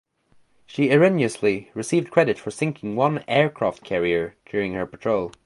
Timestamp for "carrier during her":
3.83-4.87